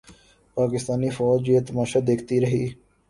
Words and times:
پاکستانی 0.57 1.09
فوج 1.17 1.41
یہ 1.49 1.59
تماشا 1.67 1.99
دیکھتی 2.07 2.35
رہی۔ 2.43 2.65